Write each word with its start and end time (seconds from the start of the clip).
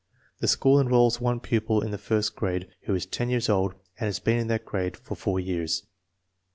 The 0.39 0.47
school 0.47 0.81
enrolls 0.81 1.21
one 1.21 1.39
pupil 1.39 1.83
in 1.83 1.91
the 1.91 1.97
first 1.99 2.35
grade 2.35 2.67
who 2.85 2.95
is 2.95 3.05
10 3.05 3.29
years 3.29 3.49
old 3.49 3.73
and 3.99 4.07
has 4.07 4.17
been 4.17 4.39
in 4.39 4.47
that 4.47 4.65
grade 4.65 4.97
for 4.97 5.13
four 5.15 5.39
years. 5.39 5.83